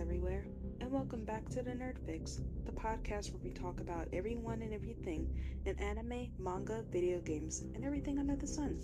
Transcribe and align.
Everywhere, 0.00 0.46
and 0.80 0.90
welcome 0.90 1.24
back 1.24 1.48
to 1.50 1.62
the 1.62 1.72
Nerd 1.72 1.98
Fix, 2.06 2.40
the 2.64 2.72
podcast 2.72 3.30
where 3.30 3.42
we 3.44 3.50
talk 3.50 3.80
about 3.80 4.08
everyone 4.14 4.62
and 4.62 4.72
everything 4.72 5.28
in 5.66 5.78
anime, 5.78 6.30
manga, 6.38 6.82
video 6.90 7.20
games, 7.20 7.62
and 7.74 7.84
everything 7.84 8.18
under 8.18 8.34
the 8.34 8.46
sun. 8.46 8.78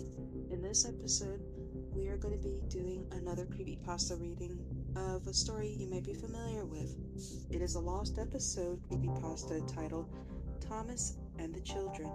In 0.51 0.61
this 0.61 0.85
episode, 0.85 1.41
we 1.95 2.07
are 2.09 2.17
going 2.17 2.37
to 2.37 2.43
be 2.43 2.61
doing 2.69 3.07
another 3.11 3.45
creepypasta 3.45 4.21
reading 4.21 4.59
of 4.95 5.25
a 5.25 5.33
story 5.33 5.75
you 5.79 5.89
may 5.89 5.99
be 5.99 6.13
familiar 6.13 6.65
with. 6.65 6.95
It 7.49 7.61
is 7.61 7.73
a 7.73 7.79
lost 7.79 8.19
episode 8.19 8.79
creepypasta 8.87 9.73
titled 9.73 10.13
Thomas 10.59 11.17
and 11.39 11.55
the 11.55 11.61
Children. 11.61 12.11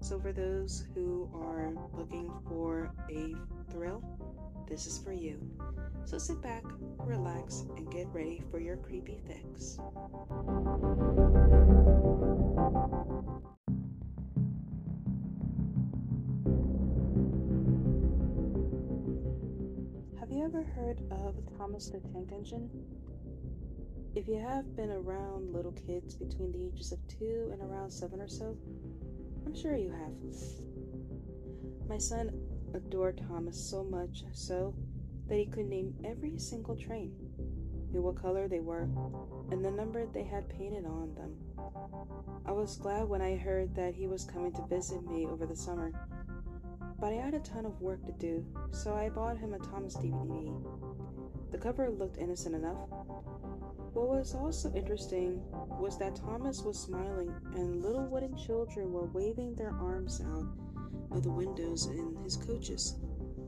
So, 0.00 0.18
for 0.18 0.32
those 0.32 0.86
who 0.94 1.30
are 1.34 1.72
looking 1.96 2.32
for 2.48 2.90
a 3.08 3.36
thrill, 3.70 4.02
this 4.68 4.86
is 4.86 4.98
for 4.98 5.12
you. 5.12 5.38
So 6.04 6.18
sit 6.18 6.42
back, 6.42 6.64
relax, 6.98 7.64
and 7.76 7.90
get 7.90 8.06
ready 8.12 8.42
for 8.50 8.60
your 8.60 8.76
creepy 8.76 9.18
fix. 9.26 9.78
Have 20.20 20.30
you 20.30 20.44
ever 20.44 20.62
heard 20.62 21.00
of 21.10 21.34
Thomas 21.56 21.88
the 21.88 22.00
Tank 22.12 22.30
Engine? 22.32 22.68
If 24.14 24.28
you 24.28 24.38
have 24.38 24.76
been 24.76 24.90
around 24.90 25.54
little 25.54 25.72
kids 25.72 26.16
between 26.16 26.52
the 26.52 26.66
ages 26.66 26.92
of 26.92 26.98
two 27.08 27.48
and 27.52 27.62
around 27.62 27.90
seven 27.90 28.20
or 28.20 28.28
so, 28.28 28.54
I'm 29.46 29.54
sure 29.54 29.76
you 29.76 29.90
have. 29.90 30.12
My 31.88 31.96
son 31.96 32.30
adored 32.74 33.22
Thomas 33.28 33.58
so 33.58 33.82
much 33.82 34.24
so 34.32 34.74
that 35.28 35.38
he 35.38 35.46
could 35.46 35.66
name 35.66 35.94
every 36.04 36.38
single 36.38 36.76
train, 36.76 37.12
knew 37.92 38.02
what 38.02 38.20
color 38.20 38.48
they 38.48 38.60
were, 38.60 38.88
and 39.50 39.64
the 39.64 39.70
number 39.70 40.06
they 40.06 40.24
had 40.24 40.48
painted 40.48 40.84
on 40.86 41.14
them. 41.14 41.36
I 42.46 42.52
was 42.52 42.76
glad 42.76 43.08
when 43.08 43.22
I 43.22 43.36
heard 43.36 43.74
that 43.76 43.94
he 43.94 44.06
was 44.06 44.24
coming 44.24 44.52
to 44.52 44.66
visit 44.66 45.06
me 45.08 45.26
over 45.26 45.46
the 45.46 45.56
summer, 45.56 45.92
but 47.00 47.12
I 47.12 47.16
had 47.16 47.34
a 47.34 47.40
ton 47.40 47.66
of 47.66 47.80
work 47.80 48.04
to 48.06 48.12
do, 48.12 48.44
so 48.70 48.94
I 48.94 49.08
bought 49.08 49.38
him 49.38 49.54
a 49.54 49.58
Thomas 49.58 49.96
DVD. 49.96 50.52
The 51.50 51.58
cover 51.58 51.90
looked 51.90 52.18
innocent 52.18 52.54
enough. 52.54 52.88
What 53.92 54.08
was 54.08 54.34
also 54.34 54.72
interesting 54.72 55.42
was 55.80 55.98
that 55.98 56.16
Thomas 56.16 56.62
was 56.62 56.78
smiling 56.78 57.34
and 57.54 57.82
little 57.82 58.06
wooden 58.06 58.36
children 58.36 58.92
were 58.92 59.06
waving 59.06 59.54
their 59.54 59.74
arms 59.80 60.22
out 60.24 60.46
of 61.10 61.22
the 61.22 61.30
windows 61.30 61.86
in 61.86 62.16
his 62.24 62.36
coaches. 62.36 62.96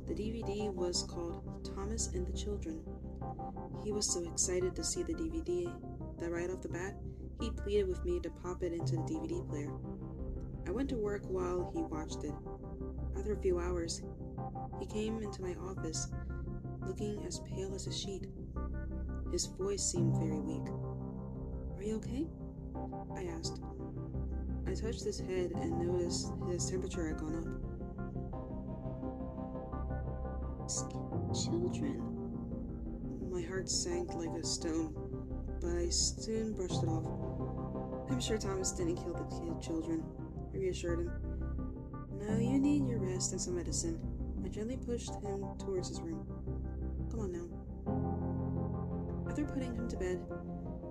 The 0.07 0.15
DVD 0.15 0.73
was 0.73 1.03
called 1.03 1.65
Thomas 1.75 2.09
and 2.09 2.27
the 2.27 2.37
Children. 2.37 2.81
He 3.83 3.91
was 3.91 4.13
so 4.13 4.23
excited 4.31 4.77
to 4.77 4.85
see 4.85 5.03
the 5.03 5.15
DVD 5.15 5.73
that 6.21 6.31
right 6.31 6.51
off 6.51 6.61
the 6.61 6.69
bat, 6.69 6.95
he 7.41 7.51
pleaded 7.51 7.89
with 7.89 8.05
me 8.05 8.21
to 8.21 8.31
pop 8.31 8.63
it 8.63 8.73
into 8.73 8.97
the 8.97 9.03
DVD 9.03 9.49
player. 9.49 9.73
I 10.67 10.73
went 10.73 10.91
to 10.91 10.97
work 10.97 11.23
while 11.27 11.71
he 11.75 11.83
watched 11.83 12.23
it. 12.23 12.35
After 13.17 13.33
a 13.33 13.41
few 13.41 13.59
hours, 13.59 14.03
he 14.79 14.87
came 14.87 15.23
into 15.23 15.41
my 15.41 15.55
office, 15.55 16.09
looking 16.87 17.25
as 17.27 17.41
pale 17.41 17.75
as 17.75 17.87
a 17.87 17.93
sheet. 17.93 18.27
His 19.33 19.47
voice 19.47 19.83
seemed 19.83 20.17
very 20.17 20.41
weak. 20.41 20.69
Are 21.79 21.83
you 21.83 21.97
okay? 21.97 22.27
I 23.17 23.25
asked. 23.39 23.61
I 24.67 24.75
touched 24.75 25.05
his 25.05 25.19
head 25.19 25.53
and 25.55 25.79
noticed 25.79 26.31
his 26.47 26.69
temperature 26.71 27.09
had 27.09 27.19
gone 27.19 27.39
up. 27.39 27.64
Children. 30.65 32.01
My 33.31 33.43
heart 33.43 33.69
sank 33.69 34.15
like 34.15 34.31
a 34.31 34.43
stone, 34.43 34.95
but 35.61 35.77
I 35.77 35.91
soon 35.91 36.55
brushed 36.55 36.83
it 36.83 36.89
off. 36.89 37.05
I'm 38.11 38.19
sure 38.19 38.39
Thomas 38.39 38.73
didn't 38.73 38.97
kill 38.97 39.13
the 39.13 39.25
kid 39.25 39.61
children, 39.61 40.02
I 40.55 40.57
reassured 40.57 41.01
him. 41.01 41.13
No, 42.19 42.39
you 42.39 42.58
need 42.58 42.86
your 42.89 42.98
rest 42.98 43.33
and 43.33 43.41
some 43.41 43.57
medicine. 43.57 44.01
I 44.42 44.48
gently 44.48 44.79
pushed 44.79 45.14
him 45.17 45.45
towards 45.58 45.89
his 45.91 46.01
room. 46.01 46.27
Come 47.11 47.20
on 47.20 47.33
now. 47.33 47.46
After 49.29 49.45
putting 49.45 49.75
him 49.75 49.86
to 49.86 49.96
bed, 49.98 50.25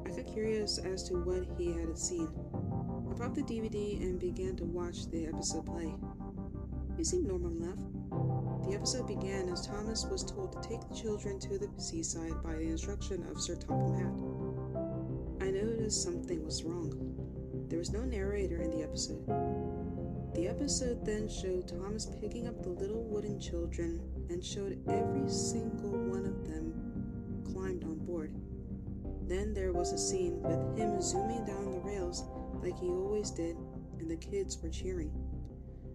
I 0.05 0.09
got 0.09 0.31
curious 0.31 0.78
as 0.78 1.01
to 1.09 1.16
what 1.16 1.47
he 1.57 1.72
had 1.72 1.97
seen. 1.97 2.29
I 3.09 3.13
popped 3.16 3.35
the 3.35 3.41
DVD 3.41 4.00
and 4.01 4.19
began 4.19 4.55
to 4.57 4.66
watch 4.66 5.09
the 5.09 5.25
episode 5.25 5.66
play. 5.66 5.95
He 6.95 7.03
seemed 7.03 7.25
normal 7.25 7.50
enough. 7.50 7.79
The 8.68 8.75
episode 8.75 9.07
began 9.07 9.50
as 9.50 9.68
Thomas 9.68 10.06
was 10.06 10.24
told 10.24 10.53
to 10.53 10.68
take 10.68 10.81
the 10.88 10.96
children 10.96 11.40
to 11.40 11.57
the 11.57 11.69
seaside 11.78 12.41
by 12.44 12.53
the 12.53 12.69
instruction 12.69 13.25
of 13.29 13.41
Sir 13.41 13.56
Topham 13.56 13.94
Hatt. 13.96 15.47
I 15.47 15.51
noticed 15.51 16.01
something 16.01 16.44
was 16.44 16.63
wrong. 16.63 17.68
There 17.69 17.79
was 17.79 17.91
no 17.91 18.06
narrator 18.06 18.62
in 18.62 18.72
the 18.72 18.84
episode. 18.84 19.25
The 20.34 20.47
episode 20.47 21.06
then 21.06 21.28
showed 21.28 21.68
Thomas 21.68 22.07
picking 22.19 22.47
up 22.47 22.63
the 22.63 22.69
little 22.69 23.03
wooden 23.03 23.40
children 23.40 24.02
and 24.29 24.44
showed 24.44 24.79
every 24.90 25.29
single 25.29 25.91
one 25.91 26.25
of 26.25 26.47
them 26.47 27.44
climbed 27.52 27.84
on 27.84 28.00
board. 28.00 28.34
Then 29.28 29.53
there 29.53 29.73
was 29.73 29.91
a 29.91 29.97
scene 29.97 30.41
with 30.41 30.78
him 30.78 31.02
zooming 31.02 31.46
down 31.46 31.72
the 31.72 31.79
rails 31.79 32.23
like 32.63 32.79
he 32.79 32.88
always 32.88 33.29
did, 33.29 33.56
and 34.00 34.09
the 34.09 34.16
kids 34.16 34.57
were 34.62 34.69
cheering. 34.69 35.12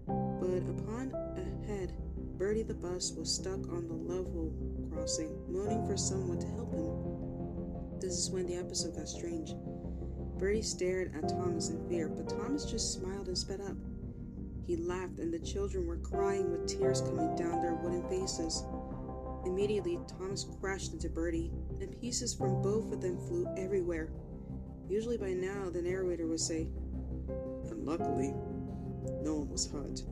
But 0.06 0.68
upon 0.68 1.12
ahead, 1.36 1.92
Bertie 2.38 2.62
the 2.62 2.72
bus 2.72 3.14
was 3.18 3.34
stuck 3.34 3.68
on 3.68 3.88
the 3.88 3.94
level 3.94 4.54
crossing, 4.92 5.36
moaning 5.52 5.84
for 5.84 5.96
someone 5.96 6.38
to 6.38 6.46
help 6.46 6.72
him. 6.72 7.98
This 7.98 8.16
is 8.16 8.30
when 8.30 8.46
the 8.46 8.54
episode 8.54 8.94
got 8.94 9.08
strange. 9.08 9.54
Bertie 10.38 10.62
stared 10.62 11.12
at 11.16 11.28
Thomas 11.28 11.70
in 11.70 11.88
fear, 11.88 12.08
but 12.08 12.28
Thomas 12.28 12.64
just 12.64 12.92
smiled 12.92 13.26
and 13.26 13.36
sped 13.36 13.60
up. 13.60 13.76
He 14.68 14.76
laughed, 14.76 15.18
and 15.18 15.34
the 15.34 15.40
children 15.40 15.84
were 15.84 15.96
crying 15.96 16.52
with 16.52 16.68
tears 16.68 17.00
coming 17.00 17.34
down 17.34 17.60
their 17.60 17.74
wooden 17.74 18.08
faces. 18.08 18.62
Immediately, 19.44 19.98
Thomas 20.06 20.46
crashed 20.60 20.92
into 20.92 21.08
Bertie, 21.08 21.50
and 21.80 22.00
pieces 22.00 22.34
from 22.34 22.62
both 22.62 22.92
of 22.92 23.00
them 23.00 23.18
flew 23.18 23.48
everywhere. 23.56 24.10
Usually 24.88 25.16
by 25.16 25.32
now, 25.32 25.70
the 25.70 25.82
narrator 25.82 26.28
would 26.28 26.38
say, 26.38 26.68
And 27.68 27.84
luckily, 27.84 28.32
no 29.24 29.34
one 29.38 29.50
was 29.50 29.68
hurt 29.68 30.02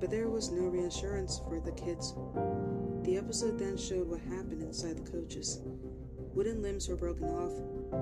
but 0.00 0.10
there 0.10 0.28
was 0.28 0.50
no 0.50 0.68
reassurance 0.68 1.40
for 1.44 1.60
the 1.60 1.72
kids. 1.72 2.14
The 3.02 3.16
episode 3.16 3.58
then 3.58 3.76
showed 3.76 4.08
what 4.08 4.20
happened 4.20 4.62
inside 4.62 4.96
the 4.96 5.10
coaches. 5.10 5.60
Wooden 6.34 6.60
limbs 6.60 6.88
were 6.88 6.96
broken 6.96 7.24
off. 7.24 7.52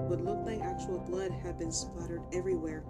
What 0.09 0.25
looked 0.25 0.47
like 0.47 0.61
actual 0.61 0.99
blood 0.99 1.31
had 1.31 1.59
been 1.59 1.73
splattered 1.73 2.23
everywhere. 2.33 2.85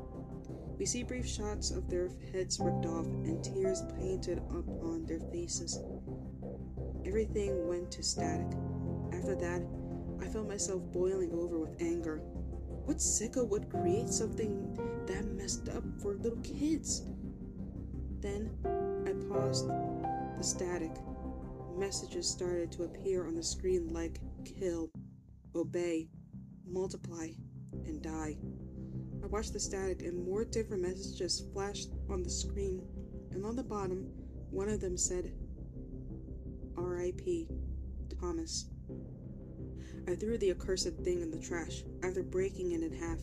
We 0.79 0.87
see 0.87 1.03
brief 1.03 1.27
shots 1.27 1.71
of 1.71 1.89
their 1.89 2.09
heads 2.33 2.59
ripped 2.61 2.87
off 2.87 3.07
and 3.07 3.43
tears 3.45 3.83
painted 3.99 4.39
upon 4.39 5.07
their 5.07 5.21
faces. 5.21 5.79
Everything 7.05 7.69
went 7.69 7.93
to 7.93 8.03
static. 8.03 8.47
After 9.13 9.35
that, 9.37 9.63
I 10.21 10.27
felt 10.27 10.49
myself 10.49 10.83
boiling 10.93 11.33
over 11.33 11.59
with 11.59 11.81
anger. 11.81 12.23
What 12.87 12.99
sicko 12.99 13.47
would 13.49 13.71
create 13.71 14.09
something 14.09 14.75
that 15.07 15.25
messed 15.27 15.69
up 15.69 15.85
for 16.01 16.15
little 16.15 16.41
kids? 16.43 17.03
Then 18.21 18.51
I 19.07 19.13
paused 19.29 19.69
the 19.69 20.43
static. 20.43 20.93
Messages 21.77 22.29
started 22.29 22.73
to 22.73 22.85
appear 22.85 23.27
on 23.27 23.35
the 23.35 23.43
screen 23.43 23.93
like 23.93 24.21
kill, 24.45 24.91
obey, 25.55 26.09
multiply, 26.67 27.29
and 27.85 28.01
die. 28.01 28.37
I 29.23 29.27
watched 29.27 29.53
the 29.53 29.61
static 29.61 30.03
and 30.03 30.27
more 30.27 30.45
different 30.45 30.83
messages 30.83 31.43
flashed 31.53 31.91
on 32.09 32.23
the 32.23 32.31
screen, 32.31 32.83
and 33.33 33.45
on 33.45 33.57
the 33.57 33.63
bottom, 33.63 34.07
one 34.51 34.69
of 34.69 34.81
them 34.81 34.97
said, 34.97 35.33
R.I.P. 36.77 37.49
Thomas. 38.21 38.67
I 40.09 40.15
threw 40.15 40.39
the 40.39 40.51
accursed 40.51 40.97
thing 41.03 41.21
in 41.21 41.31
the 41.31 41.39
trash 41.39 41.83
after 42.03 42.23
breaking 42.23 42.73
it 42.73 42.83
in 42.83 42.93
half. 42.93 43.19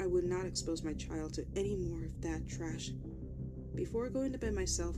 I 0.00 0.06
would 0.06 0.24
not 0.24 0.46
expose 0.46 0.82
my 0.82 0.94
child 0.94 1.34
to 1.34 1.46
any 1.54 1.76
more 1.76 2.04
of 2.04 2.20
that 2.22 2.48
trash. 2.48 2.90
Before 3.74 4.10
going 4.10 4.32
to 4.32 4.38
bed 4.38 4.54
myself, 4.54 4.96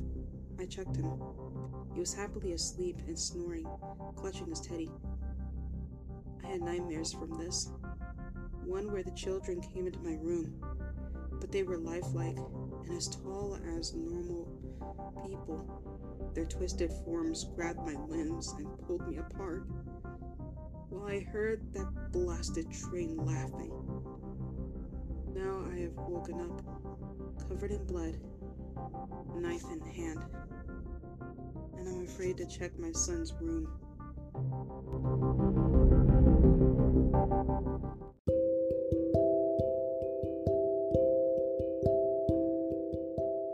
I 0.59 0.67
checked 0.67 0.97
him. 0.97 1.13
He 1.93 2.01
was 2.01 2.13
happily 2.13 2.53
asleep 2.53 2.99
and 3.07 3.17
snoring, 3.17 3.67
clutching 4.17 4.49
his 4.49 4.61
teddy. 4.61 4.91
I 6.43 6.49
had 6.49 6.61
nightmares 6.61 7.13
from 7.13 7.39
this. 7.39 7.71
One 8.65 8.91
where 8.91 9.05
the 9.05 9.13
children 9.13 9.61
came 9.61 9.87
into 9.87 10.01
my 10.01 10.17
room, 10.21 10.61
but 11.41 11.53
they 11.53 11.63
were 11.63 11.79
lifelike 11.79 12.37
and 12.85 12.97
as 12.97 13.09
tall 13.09 13.59
as 13.79 13.95
normal 13.95 14.49
people. 15.25 16.33
Their 16.35 16.47
twisted 16.47 16.93
forms 17.05 17.45
grabbed 17.55 17.81
my 17.81 17.95
limbs 18.09 18.55
and 18.59 18.67
pulled 18.87 19.07
me 19.07 19.19
apart, 19.19 19.67
while 20.91 21.07
I 21.07 21.21
heard 21.21 21.73
that 21.75 22.11
blasted 22.11 22.73
train 22.73 23.17
laughing. 23.19 23.73
Now 25.33 25.65
I 25.73 25.79
have 25.81 25.97
woken 25.97 26.41
up, 26.41 27.49
covered 27.49 27.71
in 27.71 27.85
blood 27.87 28.19
knife 29.37 29.65
in 29.71 29.81
hand, 29.81 30.21
and 31.79 31.89
I'm 31.89 32.05
afraid 32.05 32.37
to 32.39 32.47
check 32.47 32.79
my 32.79 32.93
son's 32.93 33.33
room. 33.41 33.69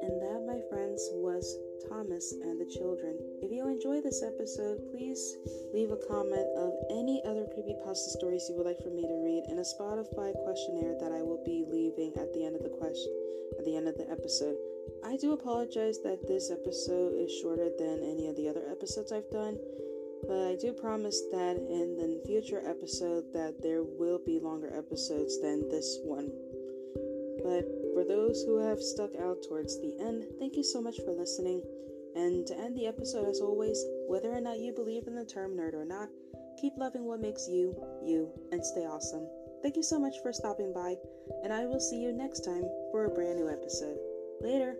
And 0.02 0.14
that, 0.22 0.44
my 0.46 0.60
friends, 0.70 1.08
was 1.14 1.58
Thomas 1.88 2.32
and 2.42 2.60
the 2.60 2.70
Children. 2.78 3.18
If 3.42 3.50
you 3.50 3.66
enjoyed 3.68 4.04
this 4.04 4.22
episode, 4.22 4.78
please 4.90 5.36
leave 5.74 5.90
a 5.90 5.96
comment 6.08 6.46
of 6.56 6.72
any 6.90 7.22
other 7.26 7.46
creepypasta 7.50 8.10
stories 8.16 8.46
you 8.48 8.56
would 8.56 8.66
like 8.66 8.82
for 8.82 8.90
me 8.90 9.02
to 9.02 9.22
read 9.24 9.44
and 9.48 9.58
a 9.58 9.62
Spotify 9.62 10.32
questionnaire 10.44 10.94
that 11.00 11.12
I 11.12 11.22
will 11.22 11.42
be 11.44 11.64
leaving 11.68 12.12
at 12.16 12.32
the 12.32 12.44
end 12.44 12.56
of 12.56 12.62
the 12.62 12.70
question 12.70 13.12
at 13.58 13.64
the 13.64 13.76
end 13.76 13.88
of 13.88 13.96
the 13.96 14.08
episode. 14.10 14.56
I 15.04 15.16
do 15.16 15.32
apologize 15.32 15.98
that 16.04 16.26
this 16.26 16.50
episode 16.50 17.14
is 17.18 17.32
shorter 17.40 17.70
than 17.78 18.02
any 18.02 18.28
of 18.28 18.36
the 18.36 18.48
other 18.48 18.64
episodes 18.70 19.12
I've 19.12 19.30
done, 19.30 19.58
but 20.26 20.48
I 20.48 20.56
do 20.56 20.72
promise 20.72 21.20
that 21.32 21.56
in 21.56 21.96
the 21.96 22.22
future 22.26 22.62
episode 22.66 23.24
that 23.32 23.62
there 23.62 23.82
will 23.82 24.20
be 24.24 24.38
longer 24.38 24.70
episodes 24.76 25.40
than 25.40 25.68
this 25.68 25.98
one. 26.04 26.30
But 27.42 27.64
for 27.94 28.04
those 28.04 28.44
who 28.44 28.58
have 28.58 28.80
stuck 28.80 29.10
out 29.16 29.42
towards 29.48 29.80
the 29.80 29.96
end, 30.00 30.24
thank 30.38 30.56
you 30.56 30.62
so 30.62 30.80
much 30.80 31.00
for 31.04 31.12
listening. 31.12 31.62
And 32.14 32.46
to 32.46 32.58
end 32.58 32.76
the 32.76 32.86
episode, 32.86 33.28
as 33.28 33.40
always, 33.40 33.82
whether 34.08 34.30
or 34.30 34.40
not 34.40 34.58
you 34.58 34.72
believe 34.72 35.06
in 35.06 35.14
the 35.14 35.24
term 35.24 35.56
nerd 35.56 35.74
or 35.74 35.84
not, 35.84 36.08
keep 36.60 36.74
loving 36.76 37.04
what 37.04 37.20
makes 37.20 37.48
you, 37.48 37.74
you, 38.04 38.28
and 38.52 38.64
stay 38.64 38.84
awesome. 38.84 39.26
Thank 39.62 39.76
you 39.76 39.82
so 39.82 39.98
much 39.98 40.16
for 40.22 40.32
stopping 40.32 40.72
by, 40.72 40.96
and 41.44 41.52
I 41.52 41.66
will 41.66 41.80
see 41.80 42.00
you 42.00 42.12
next 42.12 42.40
time 42.40 42.64
for 42.90 43.04
a 43.04 43.10
brand 43.10 43.38
new 43.38 43.48
episode. 43.48 43.98
Later! 44.42 44.78